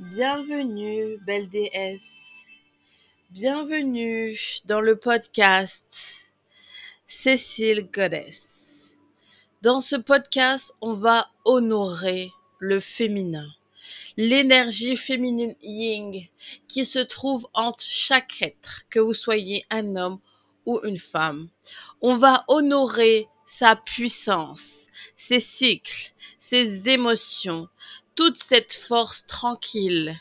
Bienvenue, 0.00 1.18
belle 1.24 1.48
déesse. 1.48 2.42
Bienvenue 3.30 4.36
dans 4.64 4.80
le 4.80 4.96
podcast 4.96 5.86
Cécile 7.06 7.88
Goddess. 7.92 8.98
Dans 9.62 9.78
ce 9.78 9.94
podcast, 9.94 10.74
on 10.80 10.94
va 10.94 11.30
honorer 11.44 12.32
le 12.58 12.80
féminin, 12.80 13.46
l'énergie 14.16 14.96
féminine 14.96 15.54
ying 15.62 16.28
qui 16.66 16.84
se 16.84 16.98
trouve 16.98 17.46
entre 17.54 17.84
chaque 17.84 18.42
être, 18.42 18.82
que 18.90 18.98
vous 18.98 19.14
soyez 19.14 19.64
un 19.70 19.94
homme 19.94 20.18
ou 20.66 20.80
une 20.82 20.98
femme. 20.98 21.48
On 22.00 22.16
va 22.16 22.44
honorer 22.48 23.28
sa 23.46 23.76
puissance, 23.76 24.88
ses 25.14 25.38
cycles, 25.38 26.12
ses 26.40 26.88
émotions, 26.88 27.68
toute 28.14 28.36
cette 28.36 28.72
force 28.72 29.26
tranquille 29.26 30.14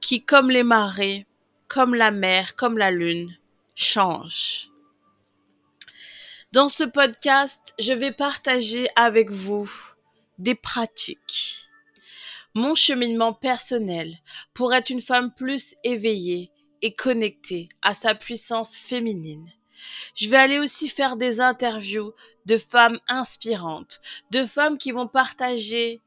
qui, 0.00 0.24
comme 0.24 0.50
les 0.50 0.62
marées, 0.62 1.26
comme 1.68 1.94
la 1.94 2.10
mer, 2.10 2.56
comme 2.56 2.78
la 2.78 2.90
lune, 2.90 3.36
change. 3.74 4.70
Dans 6.52 6.68
ce 6.68 6.84
podcast, 6.84 7.74
je 7.78 7.92
vais 7.92 8.12
partager 8.12 8.88
avec 8.96 9.30
vous 9.30 9.70
des 10.38 10.54
pratiques, 10.54 11.68
mon 12.54 12.74
cheminement 12.74 13.32
personnel 13.32 14.16
pour 14.54 14.72
être 14.72 14.90
une 14.90 15.02
femme 15.02 15.34
plus 15.34 15.74
éveillée 15.84 16.52
et 16.82 16.94
connectée 16.94 17.68
à 17.82 17.94
sa 17.94 18.14
puissance 18.14 18.76
féminine. 18.76 19.50
Je 20.14 20.28
vais 20.28 20.36
aller 20.36 20.58
aussi 20.58 20.88
faire 20.88 21.16
des 21.16 21.40
interviews 21.40 22.12
de 22.46 22.56
femmes 22.56 22.98
inspirantes, 23.08 24.00
de 24.30 24.46
femmes 24.46 24.78
qui 24.78 24.92
vont 24.92 25.08
partager 25.08 26.00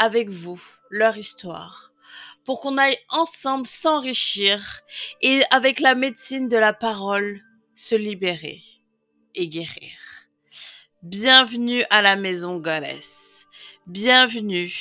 avec 0.00 0.30
vous 0.30 0.60
leur 0.88 1.18
histoire 1.18 1.92
pour 2.46 2.60
qu'on 2.60 2.78
aille 2.78 2.96
ensemble 3.10 3.66
s'enrichir 3.66 4.80
et 5.20 5.42
avec 5.50 5.78
la 5.78 5.94
médecine 5.94 6.48
de 6.48 6.56
la 6.56 6.72
parole 6.72 7.38
se 7.76 7.94
libérer 7.94 8.62
et 9.34 9.46
guérir. 9.46 9.92
Bienvenue 11.02 11.84
à 11.90 12.00
la 12.00 12.16
maison 12.16 12.56
Goddess. 12.56 13.46
Bienvenue 13.86 14.72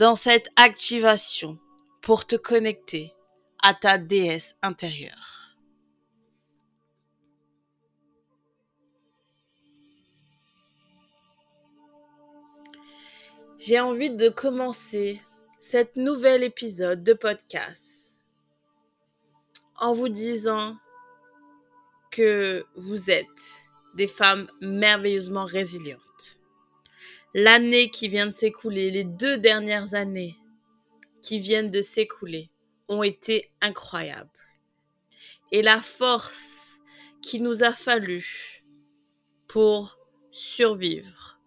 dans 0.00 0.16
cette 0.16 0.48
activation 0.56 1.58
pour 2.02 2.26
te 2.26 2.34
connecter 2.34 3.14
à 3.62 3.74
ta 3.74 3.96
déesse 3.96 4.56
intérieure. 4.60 5.43
J'ai 13.66 13.80
envie 13.80 14.10
de 14.10 14.28
commencer 14.28 15.22
cet 15.58 15.96
nouvel 15.96 16.42
épisode 16.42 17.02
de 17.02 17.14
podcast 17.14 18.20
en 19.76 19.92
vous 19.92 20.10
disant 20.10 20.76
que 22.10 22.66
vous 22.76 23.10
êtes 23.10 23.70
des 23.94 24.06
femmes 24.06 24.48
merveilleusement 24.60 25.46
résilientes. 25.46 26.38
L'année 27.32 27.90
qui 27.90 28.08
vient 28.08 28.26
de 28.26 28.32
s'écouler, 28.32 28.90
les 28.90 29.04
deux 29.04 29.38
dernières 29.38 29.94
années 29.94 30.36
qui 31.22 31.38
viennent 31.38 31.70
de 31.70 31.80
s'écouler 31.80 32.50
ont 32.88 33.02
été 33.02 33.50
incroyables. 33.62 34.28
Et 35.52 35.62
la 35.62 35.80
force 35.80 36.82
qui 37.22 37.40
nous 37.40 37.62
a 37.62 37.72
fallu 37.72 38.62
pour 39.48 39.98
survivre, 40.32 41.40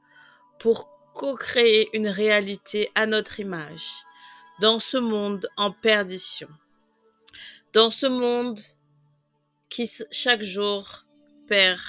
pour 0.58 0.97
co-créer 1.18 1.90
une 1.98 2.08
réalité 2.08 2.92
à 2.94 3.08
notre 3.08 3.40
image 3.40 4.06
dans 4.62 4.78
ce 4.78 4.98
monde 4.98 5.50
en 5.58 5.72
perdition, 5.72 6.48
dans 7.74 7.90
ce 7.90 8.06
monde 8.06 8.60
qui 9.68 9.90
chaque 10.12 10.44
jour 10.44 11.06
perd 11.48 11.82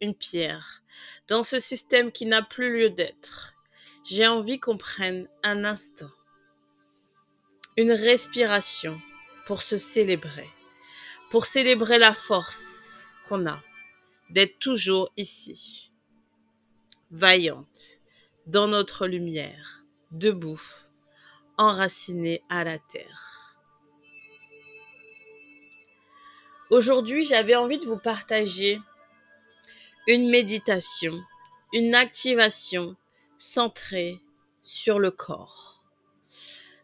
une 0.00 0.14
pierre, 0.14 0.82
dans 1.26 1.42
ce 1.42 1.58
système 1.58 2.12
qui 2.12 2.26
n'a 2.26 2.42
plus 2.42 2.78
lieu 2.78 2.90
d'être. 2.90 3.54
J'ai 4.04 4.28
envie 4.28 4.60
qu'on 4.60 4.76
prenne 4.78 5.28
un 5.42 5.64
instant, 5.64 6.12
une 7.76 7.92
respiration 7.92 9.00
pour 9.46 9.62
se 9.62 9.78
célébrer, 9.78 10.48
pour 11.30 11.44
célébrer 11.44 11.98
la 11.98 12.14
force 12.14 13.02
qu'on 13.28 13.46
a 13.46 13.60
d'être 14.30 14.60
toujours 14.60 15.10
ici, 15.16 15.90
vaillante, 17.10 18.03
dans 18.46 18.68
notre 18.68 19.06
lumière, 19.06 19.84
debout, 20.10 20.60
enraciné 21.56 22.42
à 22.48 22.64
la 22.64 22.78
terre. 22.78 23.56
Aujourd'hui, 26.70 27.24
j'avais 27.24 27.54
envie 27.54 27.78
de 27.78 27.86
vous 27.86 27.98
partager 27.98 28.80
une 30.06 30.28
méditation, 30.28 31.22
une 31.72 31.94
activation 31.94 32.96
centrée 33.38 34.20
sur 34.62 34.98
le 34.98 35.10
corps, 35.10 35.86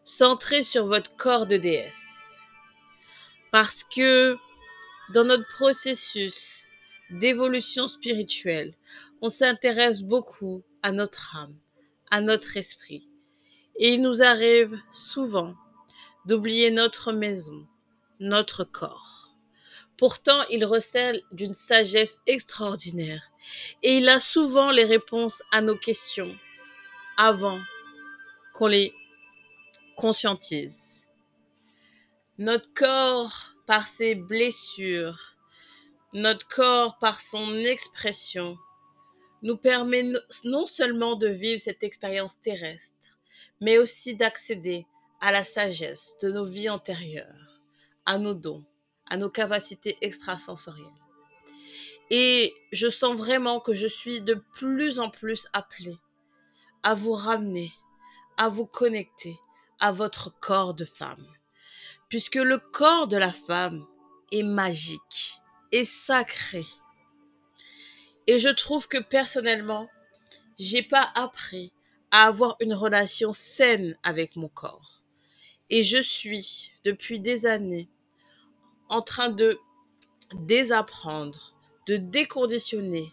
centrée 0.03 0.63
sur 0.63 0.87
votre 0.87 1.15
corps 1.15 1.45
de 1.45 1.57
déesse. 1.57 2.39
Parce 3.51 3.83
que 3.83 4.37
dans 5.13 5.25
notre 5.25 5.47
processus 5.47 6.69
d'évolution 7.11 7.87
spirituelle, 7.87 8.73
on 9.21 9.29
s'intéresse 9.29 10.01
beaucoup 10.01 10.63
à 10.83 10.91
notre 10.91 11.35
âme, 11.35 11.57
à 12.09 12.21
notre 12.21 12.57
esprit. 12.57 13.07
Et 13.77 13.93
il 13.93 14.01
nous 14.01 14.21
arrive 14.21 14.77
souvent 14.91 15.55
d'oublier 16.25 16.71
notre 16.71 17.11
maison, 17.11 17.67
notre 18.19 18.63
corps. 18.63 19.35
Pourtant, 19.97 20.43
il 20.49 20.65
recèle 20.65 21.21
d'une 21.31 21.53
sagesse 21.53 22.19
extraordinaire 22.25 23.23
et 23.83 23.97
il 23.97 24.09
a 24.09 24.19
souvent 24.19 24.71
les 24.71 24.85
réponses 24.85 25.43
à 25.51 25.61
nos 25.61 25.77
questions 25.77 26.35
avant 27.17 27.59
qu'on 28.53 28.67
les 28.67 28.93
conscientise. 29.95 31.07
Notre 32.37 32.73
corps, 32.73 33.53
par 33.67 33.85
ses 33.85 34.15
blessures, 34.15 35.37
notre 36.13 36.47
corps, 36.47 36.97
par 36.97 37.21
son 37.21 37.55
expression, 37.57 38.57
nous 39.41 39.57
permet 39.57 40.03
non 40.43 40.65
seulement 40.65 41.15
de 41.15 41.27
vivre 41.27 41.59
cette 41.59 41.83
expérience 41.83 42.39
terrestre, 42.41 43.19
mais 43.59 43.77
aussi 43.77 44.15
d'accéder 44.15 44.85
à 45.19 45.31
la 45.31 45.43
sagesse 45.43 46.15
de 46.21 46.31
nos 46.31 46.45
vies 46.45 46.69
antérieures, 46.69 47.61
à 48.05 48.17
nos 48.17 48.33
dons, 48.33 48.65
à 49.07 49.17
nos 49.17 49.29
capacités 49.29 49.97
extrasensorielles. 50.01 50.87
Et 52.09 52.53
je 52.71 52.89
sens 52.89 53.15
vraiment 53.15 53.59
que 53.59 53.73
je 53.73 53.87
suis 53.87 54.21
de 54.21 54.33
plus 54.53 54.99
en 54.99 55.09
plus 55.09 55.47
appelée 55.53 55.97
à 56.83 56.93
vous 56.93 57.13
ramener, 57.13 57.71
à 58.37 58.49
vous 58.49 58.65
connecter 58.65 59.37
à 59.79 59.91
votre 59.91 60.37
corps 60.39 60.73
de 60.73 60.85
femme. 60.85 61.25
Puisque 62.09 62.35
le 62.35 62.57
corps 62.57 63.07
de 63.07 63.17
la 63.17 63.31
femme 63.31 63.85
est 64.31 64.43
magique 64.43 65.33
et 65.71 65.85
sacré 65.85 66.65
et 68.27 68.39
je 68.39 68.49
trouve 68.49 68.87
que 68.87 68.97
personnellement, 68.97 69.89
j'ai 70.59 70.83
pas 70.83 71.11
appris 71.15 71.71
à 72.11 72.27
avoir 72.27 72.55
une 72.59 72.73
relation 72.73 73.33
saine 73.33 73.97
avec 74.03 74.35
mon 74.35 74.49
corps. 74.49 75.03
Et 75.69 75.83
je 75.83 76.01
suis, 76.01 76.71
depuis 76.83 77.19
des 77.19 77.45
années, 77.45 77.89
en 78.89 79.01
train 79.01 79.29
de 79.29 79.57
désapprendre, 80.35 81.55
de 81.87 81.97
déconditionner 81.97 83.11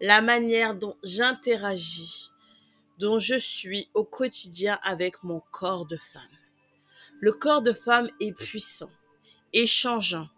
la 0.00 0.20
manière 0.20 0.74
dont 0.74 0.96
j'interagis, 1.02 2.30
dont 2.98 3.18
je 3.18 3.36
suis 3.36 3.88
au 3.94 4.04
quotidien 4.04 4.78
avec 4.82 5.22
mon 5.22 5.40
corps 5.50 5.86
de 5.86 5.96
femme. 5.96 6.22
Le 7.20 7.32
corps 7.32 7.62
de 7.62 7.72
femme 7.72 8.08
est 8.20 8.32
puissant, 8.32 8.90
et 9.52 9.66
changeant, 9.66 10.28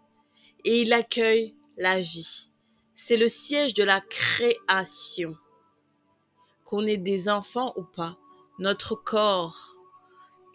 et 0.63 0.81
il 0.81 0.93
accueille 0.93 1.55
la 1.77 1.99
vie, 1.99 2.49
c'est 2.99 3.15
le 3.15 3.29
siège 3.29 3.75
de 3.75 3.83
la 3.83 4.01
création. 4.01 5.37
Qu'on 6.65 6.87
ait 6.87 6.97
des 6.97 7.29
enfants 7.29 7.71
ou 7.77 7.83
pas, 7.83 8.17
notre 8.57 8.95
corps 8.95 9.75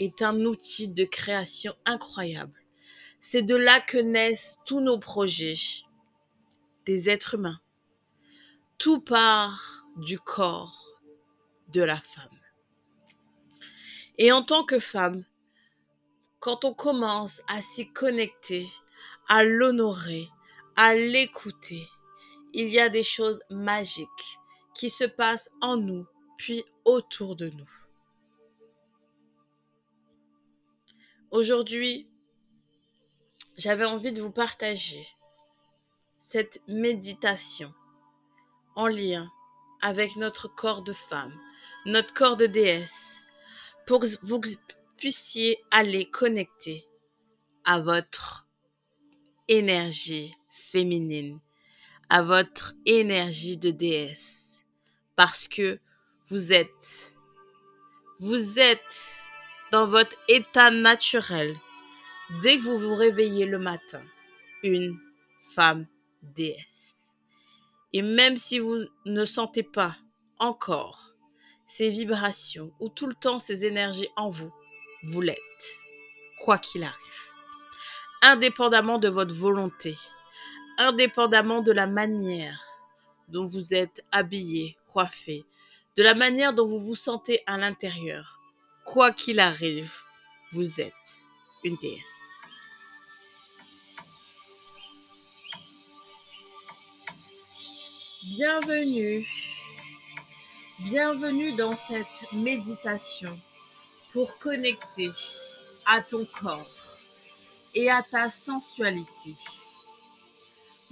est 0.01 0.23
un 0.23 0.45
outil 0.45 0.89
de 0.89 1.05
création 1.05 1.73
incroyable. 1.85 2.61
C'est 3.21 3.43
de 3.43 3.55
là 3.55 3.81
que 3.81 3.97
naissent 3.97 4.59
tous 4.67 4.81
nos 4.81 4.99
projets 4.99 5.55
des 6.85 7.09
êtres 7.09 7.37
humains. 7.37 7.61
Tout 8.77 9.01
part 9.01 9.87
du 9.97 10.19
corps 10.19 11.01
de 11.69 11.83
la 11.83 11.99
femme. 11.99 12.41
Et 14.19 14.33
en 14.33 14.43
tant 14.43 14.65
que 14.65 14.81
femme, 14.81 15.25
quand 16.41 16.65
on 16.65 16.75
commence 16.75 17.41
à 17.47 17.63
s'y 17.63 17.91
connecter, 17.93 18.67
à 19.29 19.45
l'honorer, 19.45 20.29
à 20.75 20.97
l'écouter, 20.97 21.87
il 22.53 22.69
y 22.69 22.79
a 22.79 22.89
des 22.89 23.03
choses 23.03 23.41
magiques 23.51 24.39
qui 24.75 24.91
se 24.91 25.05
passent 25.05 25.51
en 25.61 25.77
nous, 25.77 26.07
puis 26.37 26.65
autour 26.85 27.37
de 27.37 27.51
nous. 27.51 27.71
Aujourd'hui, 31.31 32.09
j'avais 33.57 33.85
envie 33.85 34.13
de 34.13 34.21
vous 34.21 34.33
partager 34.33 35.07
cette 36.19 36.61
méditation 36.69 37.73
en 38.77 38.87
lien 38.87 39.31
avec 39.81 40.17
notre 40.17 40.49
corps 40.49 40.83
de 40.83 40.93
femme, 40.93 41.39
notre 41.87 42.15
corps 42.15 42.37
de 42.37 42.47
déesse, 42.47 43.19
pour 43.87 44.01
que 44.01 44.07
vous 44.23 44.41
puissiez 44.97 45.63
aller 45.71 46.09
connecter 46.09 46.87
à 47.65 47.81
votre 47.81 48.47
énergie 49.49 50.35
féminine, 50.51 51.41
à 52.13 52.21
votre 52.21 52.75
énergie 52.85 53.57
de 53.57 53.71
déesse, 53.71 54.61
parce 55.17 55.49
que 55.49 55.81
vous 56.29 56.53
êtes, 56.53 57.17
vous 58.21 58.59
êtes 58.59 59.17
dans 59.71 59.87
votre 59.87 60.15
état 60.29 60.71
naturel 60.71 61.57
dès 62.43 62.59
que 62.59 62.65
vous 62.65 62.79
vous 62.79 62.95
réveillez 62.95 63.47
le 63.47 63.59
matin, 63.59 64.03
une 64.63 64.95
femme 65.55 65.87
déesse. 66.23 66.97
Et 67.95 68.03
même 68.03 68.37
si 68.37 68.59
vous 68.59 68.85
ne 69.07 69.25
sentez 69.25 69.63
pas 69.63 69.97
encore 70.39 71.15
ces 71.65 71.89
vibrations 71.89 72.75
ou 72.79 72.91
tout 72.91 73.07
le 73.07 73.15
temps 73.15 73.39
ces 73.39 73.65
énergies 73.65 74.11
en 74.17 74.29
vous, 74.29 74.53
vous 75.05 75.23
l'êtes, 75.23 75.79
quoi 76.45 76.59
qu'il 76.59 76.83
arrive. 76.83 77.23
Indépendamment 78.21 78.99
de 78.99 79.09
votre 79.09 79.35
volonté, 79.35 79.97
indépendamment 80.79 81.61
de 81.61 81.73
la 81.73 81.87
manière 81.87 82.65
dont 83.29 83.47
vous 83.47 83.75
êtes 83.75 84.05
habillé, 84.13 84.77
coiffé, 84.93 85.45
de 85.97 86.03
la 86.03 86.15
manière 86.15 86.53
dont 86.53 86.67
vous 86.67 86.79
vous 86.79 86.95
sentez 86.95 87.43
à 87.47 87.59
l'intérieur, 87.59 88.41
quoi 88.85 89.13
qu'il 89.13 89.41
arrive, 89.41 89.93
vous 90.53 90.81
êtes 90.81 91.25
une 91.65 91.77
déesse. 91.77 92.23
Bienvenue, 98.25 99.27
bienvenue 100.79 101.57
dans 101.57 101.77
cette 101.77 102.33
méditation 102.33 103.39
pour 104.13 104.39
connecter 104.39 105.11
à 105.87 106.03
ton 106.03 106.25
corps 106.27 106.71
et 107.75 107.91
à 107.91 108.03
ta 108.03 108.31
sensualité. 108.31 109.35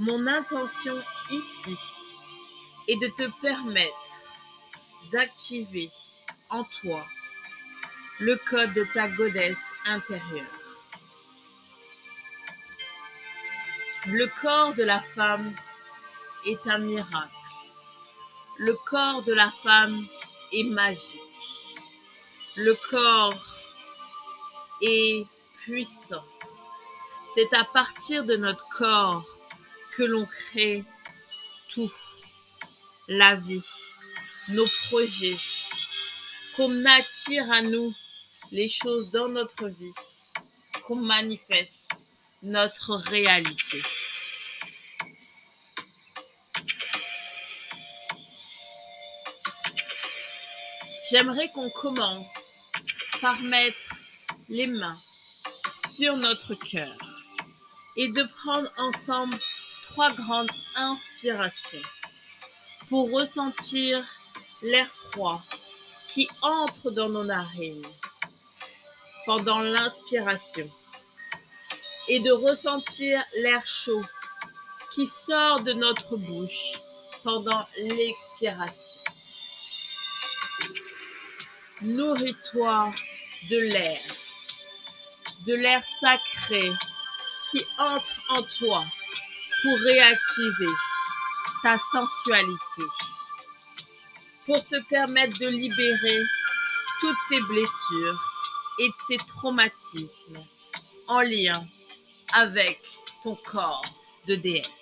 Mon 0.00 0.26
intention 0.26 0.98
ici 1.30 1.76
est 2.88 2.96
de 2.96 3.08
te 3.08 3.30
permettre 3.42 4.22
d'activer 5.12 5.90
en 6.48 6.64
toi 6.80 7.04
le 8.18 8.34
code 8.36 8.72
de 8.72 8.86
ta 8.94 9.08
goddesse 9.08 9.58
intérieure. 9.84 10.46
Le 14.06 14.26
corps 14.40 14.72
de 14.72 14.84
la 14.84 15.02
femme 15.02 15.54
est 16.46 16.66
un 16.66 16.78
miracle. 16.78 17.30
Le 18.56 18.72
corps 18.72 19.22
de 19.24 19.34
la 19.34 19.50
femme 19.62 20.06
est 20.50 20.64
magique. 20.64 21.20
Le 22.56 22.74
corps 22.88 23.58
est 24.80 25.26
puissant. 25.58 26.24
C'est 27.34 27.52
à 27.52 27.64
partir 27.64 28.24
de 28.24 28.36
notre 28.36 28.66
corps 28.70 29.26
que 30.00 30.04
l'on 30.06 30.24
crée 30.24 30.82
tout. 31.68 31.92
La 33.06 33.34
vie, 33.34 33.68
nos 34.48 34.66
projets, 34.86 35.36
qu'on 36.56 36.86
attire 36.86 37.50
à 37.52 37.60
nous 37.60 37.94
les 38.50 38.68
choses 38.68 39.10
dans 39.10 39.28
notre 39.28 39.68
vie, 39.68 39.92
qu'on 40.86 40.96
manifeste 40.96 41.86
notre 42.42 42.94
réalité. 43.10 43.82
J'aimerais 51.10 51.50
qu'on 51.50 51.68
commence 51.68 52.32
par 53.20 53.38
mettre 53.42 53.96
les 54.48 54.66
mains 54.66 54.98
sur 55.90 56.16
notre 56.16 56.54
cœur 56.54 56.96
et 57.96 58.08
de 58.08 58.22
prendre 58.22 58.72
ensemble 58.78 59.38
trois 59.90 60.12
grandes 60.12 60.50
inspirations 60.76 61.82
pour 62.88 63.10
ressentir 63.10 64.04
l'air 64.62 64.86
froid 64.86 65.42
qui 66.12 66.28
entre 66.42 66.90
dans 66.92 67.08
nos 67.08 67.24
narines 67.24 67.86
pendant 69.26 69.58
l'inspiration 69.58 70.70
et 72.08 72.20
de 72.20 72.30
ressentir 72.30 73.22
l'air 73.34 73.66
chaud 73.66 74.04
qui 74.94 75.06
sort 75.06 75.60
de 75.60 75.72
notre 75.72 76.16
bouche 76.16 76.72
pendant 77.22 77.66
l'expiration. 77.76 79.00
Nourris-toi 81.82 82.92
de 83.48 83.58
l'air, 83.58 84.00
de 85.46 85.54
l'air 85.54 85.82
sacré 86.00 86.72
qui 87.50 87.64
entre 87.78 88.20
en 88.28 88.42
toi 88.42 88.84
pour 89.62 89.78
réactiver 89.78 90.72
ta 91.62 91.76
sensualité, 91.78 92.82
pour 94.46 94.66
te 94.66 94.80
permettre 94.88 95.38
de 95.38 95.48
libérer 95.48 96.22
toutes 97.00 97.16
tes 97.28 97.40
blessures 97.42 98.20
et 98.78 98.90
tes 99.08 99.18
traumatismes 99.18 100.44
en 101.08 101.20
lien 101.20 101.64
avec 102.32 102.80
ton 103.22 103.36
corps 103.36 103.84
de 104.26 104.34
déesse. 104.36 104.79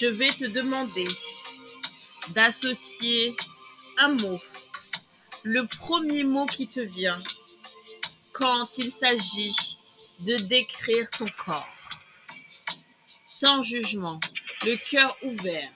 Je 0.00 0.06
vais 0.06 0.30
te 0.30 0.44
demander 0.44 1.08
d'associer 2.28 3.34
un 3.98 4.14
mot, 4.14 4.40
le 5.42 5.66
premier 5.66 6.22
mot 6.22 6.46
qui 6.46 6.68
te 6.68 6.80
vient 6.80 7.20
quand 8.32 8.78
il 8.78 8.92
s'agit 8.92 9.76
de 10.20 10.36
décrire 10.36 11.10
ton 11.10 11.26
corps. 11.44 11.68
Sans 13.28 13.62
jugement, 13.62 14.20
le 14.62 14.76
cœur 14.76 15.16
ouvert. 15.22 15.72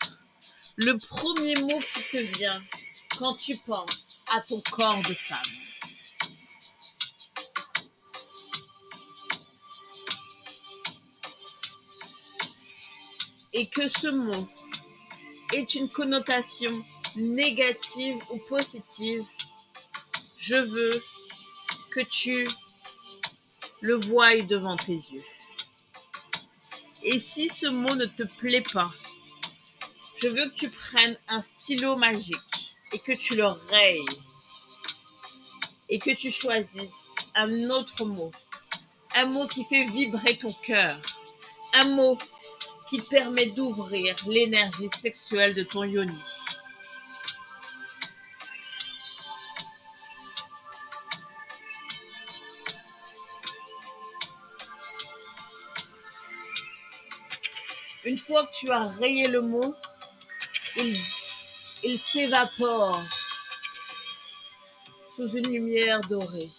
Le 0.76 0.99
premier 0.99 1.55
mot 1.61 1.81
qui 1.95 2.09
te 2.09 2.38
vient 2.38 2.62
quand 3.19 3.35
tu 3.35 3.57
penses 3.57 4.23
à 4.33 4.41
ton 4.41 4.62
corps 4.71 5.02
de 5.02 5.14
femme. 5.14 5.72
Et 13.52 13.66
que 13.66 13.88
ce 13.88 14.09
mot 14.09 14.49
ait 15.52 15.62
une 15.62 15.88
connotation 15.88 16.73
négative 17.16 18.16
ou 18.30 18.38
positive, 18.49 19.25
je 20.38 20.54
veux 20.54 21.02
que 21.90 22.00
tu 22.00 22.49
le 23.80 23.97
voies 24.06 24.42
devant 24.42 24.76
tes 24.76 24.94
yeux. 24.94 25.25
Et 27.04 27.18
si 27.18 27.49
ce 27.49 27.66
mot 27.66 27.94
ne 27.94 28.06
te 28.06 28.23
plaît 28.38 28.64
pas, 28.73 28.90
je 30.23 30.28
veux 30.28 30.49
que 30.50 30.54
tu 30.54 30.71
prennes 30.71 31.18
un 31.28 31.42
stylo 31.42 31.97
magique 31.97 32.38
et 32.92 32.99
que 32.99 33.12
tu 33.12 33.35
le 33.35 33.47
rayes 33.47 34.06
et 35.88 35.99
que 35.99 36.14
tu 36.14 36.30
choisisses 36.30 36.90
un 37.35 37.71
autre 37.71 38.04
mot, 38.04 38.30
un 39.14 39.26
mot 39.26 39.47
qui 39.49 39.64
fait 39.64 39.85
vibrer 39.85 40.37
ton 40.38 40.52
cœur, 40.64 40.97
un 41.75 41.88
mot 41.88 42.16
qui 42.92 43.00
permet 43.00 43.46
d'ouvrir 43.46 44.14
l'énergie 44.28 44.90
sexuelle 45.00 45.54
de 45.54 45.62
ton 45.62 45.84
yoni. 45.84 46.12
Une 58.04 58.18
fois 58.18 58.44
que 58.44 58.52
tu 58.52 58.70
as 58.70 58.84
rayé 58.88 59.26
le 59.26 59.40
mot, 59.40 59.75
il, 60.76 61.00
il 61.82 61.99
s'évapore 61.99 63.02
sous 65.16 65.30
une 65.30 65.50
lumière 65.50 66.02
dorée. 66.02 66.50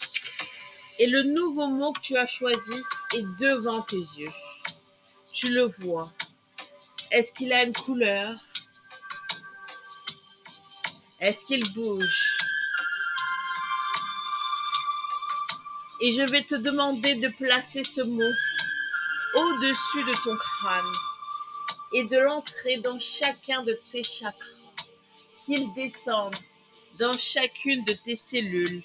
Et 0.97 1.05
le 1.05 1.21
nouveau 1.21 1.67
mot 1.67 1.93
que 1.93 2.01
tu 2.01 2.17
as 2.17 2.25
choisi 2.25 2.81
est 3.13 3.25
devant 3.39 3.83
tes 3.83 3.97
yeux. 4.17 4.31
Tu 5.31 5.53
le 5.53 5.65
vois. 5.65 6.11
Est-ce 7.13 7.31
qu'il 7.31 7.53
a 7.53 7.63
une 7.63 7.73
couleur? 7.73 8.39
Est-ce 11.19 11.45
qu'il 11.45 11.63
bouge? 11.73 12.37
Et 16.01 16.11
je 16.11 16.23
vais 16.23 16.41
te 16.41 16.55
demander 16.55 17.13
de 17.13 17.27
placer 17.27 17.83
ce 17.83 18.01
mot 18.01 18.33
au-dessus 19.35 20.03
de 20.05 20.23
ton 20.23 20.35
crâne 20.35 20.91
et 21.93 22.03
de 22.03 22.17
l'entrer 22.17 22.77
dans 22.77 22.97
chacun 22.97 23.61
de 23.61 23.79
tes 23.91 24.01
chakras, 24.01 24.49
qu'il 25.45 25.71
descende 25.75 26.35
dans 26.97 27.13
chacune 27.13 27.85
de 27.85 27.93
tes 27.93 28.15
cellules 28.15 28.81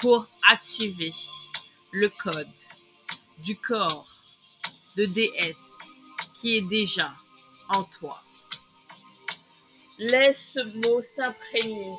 pour 0.00 0.26
activer 0.48 1.14
le 1.92 2.08
code 2.08 2.50
du 3.38 3.56
corps 3.56 4.08
de 4.96 5.04
DS 5.04 5.56
qui 6.34 6.56
est 6.56 6.68
déjà 6.68 7.14
toi. 8.00 8.20
Laisse 9.98 10.52
ce 10.54 10.60
mot 10.78 11.02
s'imprégner 11.02 11.96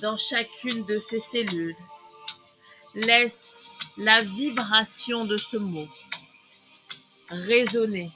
dans 0.00 0.16
chacune 0.16 0.84
de 0.86 0.98
ces 0.98 1.20
cellules. 1.20 1.76
Laisse 2.94 3.66
la 3.96 4.20
vibration 4.20 5.24
de 5.24 5.36
ce 5.36 5.56
mot 5.56 5.88
résonner 7.28 8.10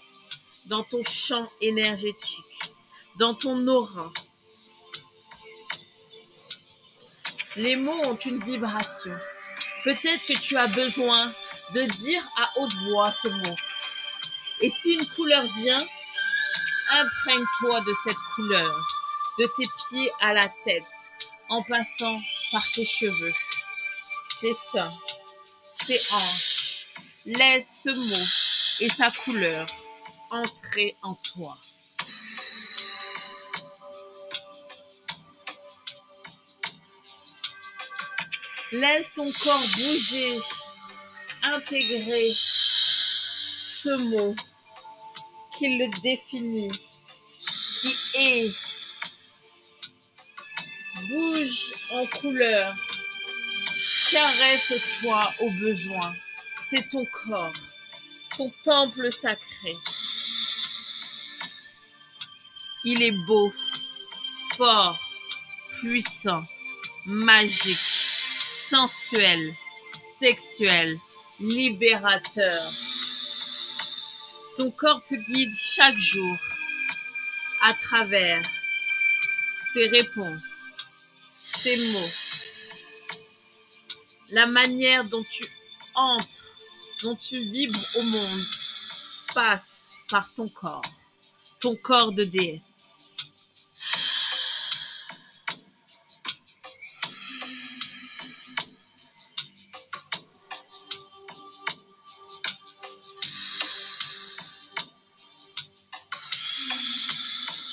dans 0.67 0.83
ton 0.83 1.03
champ 1.05 1.45
énergétique, 1.61 2.73
dans 3.17 3.35
ton 3.35 3.67
aura. 3.69 4.13
Les 7.57 7.77
mots 7.77 8.01
ont 8.07 8.17
une 8.17 8.43
vibration. 8.43 9.17
Peut-être 9.85 10.27
que 10.27 10.39
tu 10.39 10.57
as 10.57 10.67
besoin 10.67 11.33
de 11.75 11.83
dire 11.83 12.27
à 12.37 12.59
haute 12.59 12.75
voix 12.89 13.13
ce 13.13 13.29
mot. 13.29 13.57
Et 14.61 14.71
si 14.71 14.95
une 14.95 15.07
couleur 15.15 15.45
vient, 15.57 15.81
imprègne-toi 16.91 17.81
de 17.81 17.93
cette 18.05 18.17
couleur, 18.35 18.87
de 19.39 19.49
tes 19.57 19.67
pieds 19.89 20.11
à 20.21 20.33
la 20.33 20.49
tête, 20.65 20.83
en 21.49 21.63
passant 21.63 22.21
par 22.53 22.65
tes 22.73 22.85
cheveux, 22.85 23.33
tes 24.41 24.55
seins, 24.73 24.93
tes 25.87 26.01
hanches. 26.11 26.87
Laisse 27.27 27.67
ce 27.83 27.91
mot 27.91 28.27
et 28.81 28.89
sa 28.91 29.11
couleur 29.11 29.67
entrer 30.31 30.97
en 31.03 31.15
toi. 31.15 31.59
Laisse 38.73 39.13
ton 39.15 39.31
corps 39.33 39.67
bouger, 39.77 40.39
intégrer 41.43 42.35
ce 43.85 43.97
mot 43.97 44.35
qui 45.59 45.77
le 45.77 45.89
définit, 46.01 46.73
qui 47.81 47.95
est. 48.15 48.51
Bouge 51.11 51.75
en 51.93 52.07
couleur, 52.19 52.75
caresse-toi 54.11 55.23
au 55.41 55.51
besoin. 55.51 56.13
C'est 56.71 56.89
ton 56.89 57.05
corps, 57.27 57.53
ton 58.39 58.51
temple 58.65 59.13
sacré. 59.13 59.77
Il 62.85 63.03
est 63.03 63.19
beau, 63.27 63.53
fort, 64.55 64.99
puissant, 65.81 66.43
magique, 67.05 67.79
sensuel, 68.71 69.53
sexuel, 70.21 70.99
libérateur. 71.39 72.73
Ton 74.57 74.71
corps 74.71 75.05
te 75.05 75.15
guide 75.15 75.53
chaque 75.57 75.99
jour 75.99 76.37
à 77.63 77.75
travers 77.75 78.43
ses 79.73 79.89
réponses, 79.89 80.45
ses 81.63 81.77
mots, 81.93 82.13
la 84.31 84.47
manière 84.47 85.05
dont 85.05 85.25
tu 85.25 85.45
entres, 85.95 86.45
dont 87.03 87.17
tu 87.17 87.39
vibres 87.39 87.87
au 87.97 88.03
monde 88.03 88.45
passe 89.35 89.87
par 90.09 90.33
ton 90.35 90.49
corps, 90.49 90.83
ton 91.59 91.75
corps 91.75 92.13
de 92.13 92.23
déesse. 92.23 92.74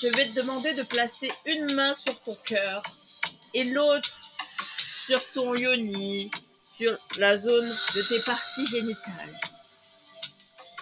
Je 0.02 0.08
vais 0.08 0.30
te 0.30 0.34
demander 0.34 0.74
de 0.74 0.82
placer 0.82 1.32
une 1.46 1.76
main 1.76 1.94
sur 1.94 2.20
ton 2.24 2.36
cœur 2.48 2.82
et 3.54 3.66
l'autre 3.66 4.10
sur 5.06 5.32
ton 5.32 5.54
yoni, 5.54 6.32
sur 6.76 6.98
la 7.20 7.38
zone 7.38 7.70
de 7.70 8.02
tes 8.10 8.20
parties 8.22 8.66
génitales, 8.66 9.40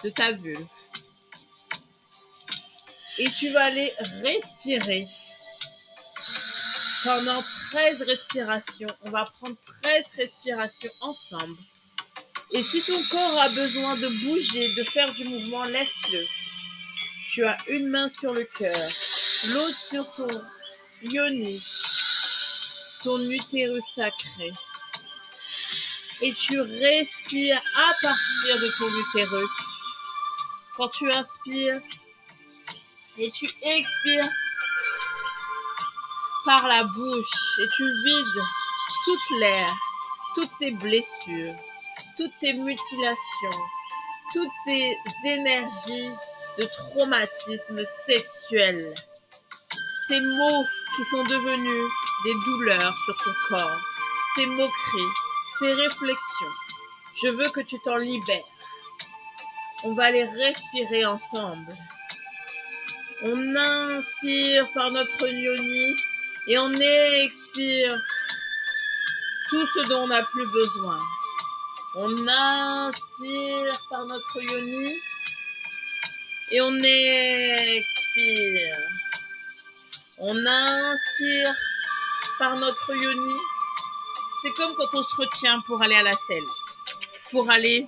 de 0.04 0.08
ta 0.08 0.32
vulve. 0.32 0.66
Et 3.18 3.30
tu 3.32 3.50
vas 3.52 3.64
aller 3.64 3.92
respirer 4.22 5.06
pendant 7.04 7.42
13 7.72 8.02
respirations. 8.02 8.96
On 9.02 9.10
va 9.10 9.24
prendre 9.24 9.56
13 9.82 10.04
respirations 10.16 10.92
ensemble. 11.00 11.58
Et 12.52 12.62
si 12.62 12.82
ton 12.82 13.02
corps 13.10 13.38
a 13.38 13.50
besoin 13.50 13.96
de 13.96 14.08
bouger, 14.24 14.72
de 14.74 14.84
faire 14.84 15.12
du 15.12 15.24
mouvement, 15.24 15.64
laisse-le. 15.64 16.24
Tu 17.28 17.44
as 17.44 17.56
une 17.68 17.88
main 17.88 18.08
sur 18.08 18.34
le 18.34 18.44
cœur, 18.44 18.90
l'autre 19.48 19.78
sur 19.88 20.12
ton 20.12 20.28
yoni, 21.02 21.62
ton 23.02 23.18
utérus 23.30 23.84
sacré. 23.94 24.52
Et 26.22 26.34
tu 26.34 26.60
respires 26.60 27.62
à 27.76 27.92
partir 28.02 28.60
de 28.60 28.78
ton 28.78 28.88
utérus. 28.88 29.50
Quand 30.76 30.88
tu 30.88 31.10
inspires 31.10 31.80
et 33.16 33.30
tu 33.30 33.46
expires 33.62 34.28
par 36.44 36.68
la 36.68 36.84
bouche 36.84 37.60
et 37.62 37.68
tu 37.76 37.84
vides 37.84 38.44
toute 39.04 39.40
l'air, 39.40 39.74
toutes 40.34 40.58
tes 40.58 40.70
blessures, 40.72 41.56
toutes 42.16 42.36
tes 42.40 42.52
mutilations, 42.52 43.60
toutes 44.32 44.52
ces 44.64 44.96
énergies 45.24 46.10
de 46.58 46.64
traumatisme 46.64 47.82
sexuel. 48.06 48.94
Ces 50.10 50.20
mots 50.20 50.66
qui 50.96 51.04
sont 51.04 51.22
devenus 51.22 51.88
des 52.24 52.34
douleurs 52.44 52.94
sur 53.04 53.16
ton 53.22 53.32
corps, 53.48 53.80
ces 54.34 54.44
moqueries, 54.44 55.14
ces 55.60 55.72
réflexions. 55.72 56.54
Je 57.22 57.28
veux 57.28 57.48
que 57.50 57.60
tu 57.60 57.78
t'en 57.84 57.96
libères. 57.96 58.42
On 59.84 59.94
va 59.94 60.10
les 60.10 60.24
respirer 60.24 61.04
ensemble. 61.04 61.76
On 63.22 63.56
inspire 63.56 64.66
par 64.74 64.90
notre 64.90 65.28
yoni 65.28 65.94
et 66.48 66.58
on 66.58 66.72
expire 66.72 67.96
tout 69.48 69.66
ce 69.68 69.88
dont 69.90 70.00
on 70.00 70.08
n'a 70.08 70.24
plus 70.24 70.46
besoin. 70.46 70.98
On 71.94 72.10
inspire 72.26 73.80
par 73.88 74.06
notre 74.06 74.42
yoni 74.42 74.92
et 76.50 76.60
on 76.62 76.74
expire. 76.82 77.80
On 80.22 80.36
inspire 80.36 81.54
par 82.38 82.54
notre 82.56 82.94
yoni. 82.94 83.40
C'est 84.42 84.52
comme 84.52 84.74
quand 84.74 84.88
on 84.92 85.02
se 85.02 85.16
retient 85.16 85.60
pour 85.62 85.82
aller 85.82 85.94
à 85.94 86.02
la 86.02 86.12
selle, 86.12 86.44
pour 87.30 87.48
aller 87.48 87.86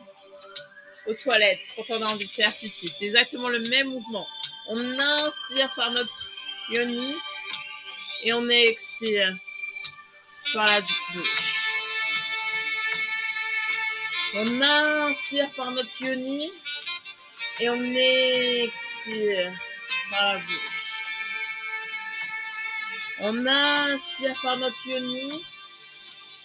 aux 1.06 1.12
toilettes, 1.12 1.60
quand 1.76 1.84
on 1.90 2.02
a 2.02 2.06
envie 2.06 2.24
de 2.24 2.30
faire 2.30 2.50
pipi. 2.58 2.88
C'est 2.88 3.04
exactement 3.04 3.50
le 3.50 3.60
même 3.60 3.88
mouvement. 3.88 4.26
On 4.68 4.98
inspire 4.98 5.74
par 5.74 5.90
notre 5.90 6.30
yoni 6.70 7.14
et 8.24 8.32
on 8.32 8.48
expire 8.48 9.34
par 10.54 10.68
la 10.68 10.80
bouche. 10.80 11.52
On 14.34 14.62
inspire 14.62 15.50
par 15.50 15.70
notre 15.72 16.02
yoni 16.02 16.50
et 17.60 17.68
on 17.68 17.82
expire 17.94 19.52
par 20.10 20.34
la 20.34 20.38
bouche. 20.38 20.71
On 23.20 23.46
inspire 23.46 24.34
par 24.42 24.56
notre 24.58 24.86
yoni 24.86 25.44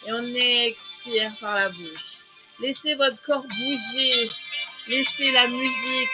et 0.06 0.12
on 0.12 0.36
expire 0.36 1.36
par 1.40 1.56
la 1.56 1.70
bouche. 1.70 2.24
Laissez 2.60 2.96
votre 2.96 3.22
corps 3.22 3.44
bouger. 3.44 4.30
Laissez 4.88 5.32
la 5.32 5.48
musique, 5.48 6.10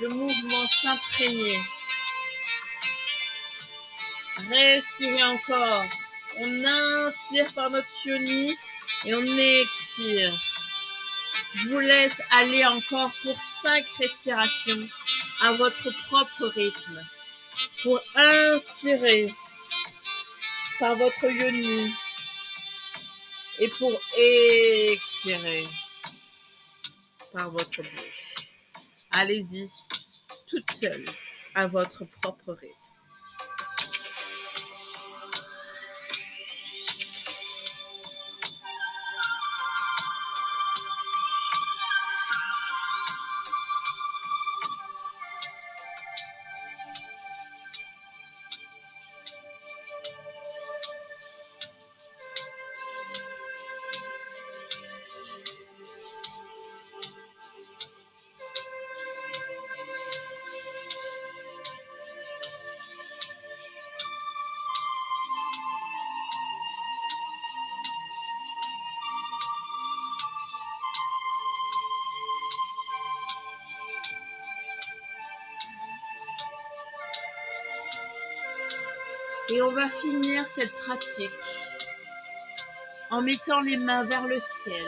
le 0.00 0.08
mouvement 0.08 0.68
s'imprégner. 0.68 1.58
Respirez 4.48 5.22
encore. 5.24 5.84
On 6.38 6.64
inspire 6.64 7.52
par 7.54 7.70
notre 7.70 7.88
yoni 8.04 8.56
et 9.04 9.14
on 9.14 9.24
expire. 9.24 10.40
Je 11.54 11.68
vous 11.68 11.80
laisse 11.80 12.20
aller 12.30 12.64
encore 12.66 13.10
pour 13.22 13.36
cinq 13.62 13.84
respirations 13.98 14.88
à 15.40 15.52
votre 15.52 15.90
propre 16.06 16.46
rythme. 16.54 17.02
Pour 17.82 18.00
inspirer 18.14 19.34
par 20.78 20.96
votre 20.96 21.24
yoni 21.24 21.92
Et 23.58 23.68
pour 23.68 23.92
expirer 24.16 25.66
par 27.32 27.50
votre 27.50 27.82
bouche, 27.82 28.34
allez-y 29.10 29.68
toute 30.48 30.70
seule 30.72 31.04
à 31.54 31.66
votre 31.66 32.04
propre 32.04 32.52
rythme. 32.52 32.97
Et 79.50 79.62
on 79.62 79.70
va 79.70 79.88
finir 79.88 80.46
cette 80.46 80.72
pratique 80.72 81.30
en 83.10 83.22
mettant 83.22 83.60
les 83.60 83.76
mains 83.76 84.04
vers 84.04 84.26
le 84.26 84.38
ciel 84.40 84.86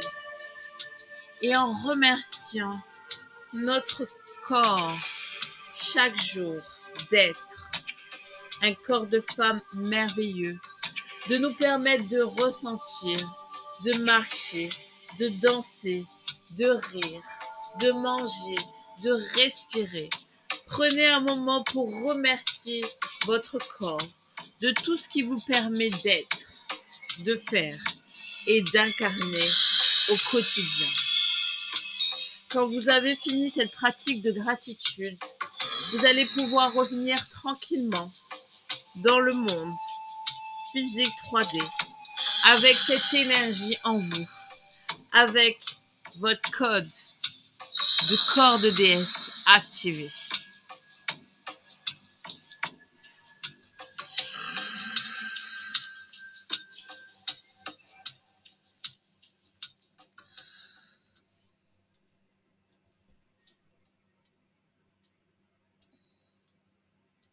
et 1.42 1.56
en 1.56 1.72
remerciant 1.72 2.78
notre 3.54 4.06
corps 4.46 4.98
chaque 5.74 6.20
jour 6.20 6.56
d'être 7.10 7.70
un 8.62 8.74
corps 8.74 9.06
de 9.06 9.20
femme 9.20 9.62
merveilleux, 9.74 10.58
de 11.28 11.38
nous 11.38 11.54
permettre 11.54 12.08
de 12.08 12.20
ressentir, 12.20 13.18
de 13.84 13.96
marcher, 13.98 14.68
de 15.18 15.28
danser, 15.28 16.04
de 16.50 16.68
rire, 16.68 17.22
de 17.80 17.92
manger, 17.92 18.58
de 19.02 19.12
respirer. 19.38 20.10
Prenez 20.66 21.08
un 21.08 21.20
moment 21.20 21.64
pour 21.64 21.88
remercier 22.06 22.84
votre 23.24 23.58
corps 23.78 23.98
de 24.60 24.70
tout 24.72 24.96
ce 24.96 25.08
qui 25.08 25.22
vous 25.22 25.40
permet 25.40 25.90
d'être, 25.90 26.38
de 27.20 27.40
faire 27.48 27.78
et 28.46 28.62
d'incarner 28.72 29.48
au 30.10 30.16
quotidien. 30.30 30.88
Quand 32.50 32.66
vous 32.66 32.88
avez 32.88 33.16
fini 33.16 33.50
cette 33.50 33.72
pratique 33.72 34.22
de 34.22 34.32
gratitude, 34.32 35.18
vous 35.92 36.04
allez 36.04 36.26
pouvoir 36.26 36.72
revenir 36.74 37.16
tranquillement 37.30 38.12
dans 38.96 39.20
le 39.20 39.32
monde 39.32 39.74
physique 40.72 41.12
3D 41.32 41.62
avec 42.44 42.76
cette 42.78 43.14
énergie 43.14 43.76
en 43.84 43.98
vous, 43.98 44.26
avec 45.12 45.58
votre 46.18 46.50
code 46.50 46.90
de 48.08 48.34
corps 48.34 48.58
de 48.58 48.70
déesse 48.70 49.30
activé. 49.46 50.10